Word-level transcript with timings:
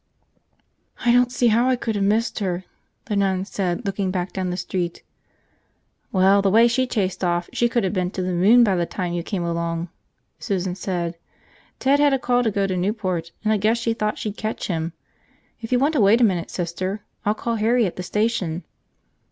"I 1.05 1.11
don't 1.11 1.31
see 1.31 1.49
how 1.49 1.69
I 1.69 1.75
could 1.75 1.93
have 1.93 2.03
missed 2.03 2.39
her," 2.39 2.63
the 3.05 3.15
nun 3.15 3.45
said, 3.45 3.85
looking 3.85 4.09
back 4.09 4.33
down 4.33 4.49
the 4.49 4.57
street. 4.57 5.03
"Well, 6.11 6.41
the 6.41 6.49
way 6.49 6.67
she 6.67 6.87
chased 6.87 7.23
off, 7.23 7.47
she 7.53 7.69
could 7.69 7.83
have 7.83 7.93
been 7.93 8.09
to 8.09 8.23
the 8.23 8.33
moon 8.33 8.63
by 8.63 8.75
the 8.75 8.87
time 8.87 9.13
you 9.13 9.21
came 9.21 9.43
along," 9.43 9.89
Susan 10.39 10.73
said. 10.73 11.17
"Ted 11.77 11.99
had 11.99 12.15
a 12.15 12.17
call 12.17 12.41
to 12.41 12.49
go 12.49 12.65
to 12.65 12.75
Newport, 12.75 13.31
and 13.43 13.53
I 13.53 13.57
guess 13.57 13.77
she 13.77 13.93
thought 13.93 14.17
she'd 14.17 14.37
catch 14.37 14.69
him. 14.69 14.93
If 15.61 15.71
you 15.71 15.77
want 15.77 15.93
to 15.93 16.01
wait 16.01 16.19
a 16.19 16.23
minute, 16.23 16.49
Sister, 16.49 17.01
I'll 17.23 17.35
call 17.35 17.57
Harry 17.57 17.85
at 17.85 17.95
the 17.95 18.01
station." 18.01 18.63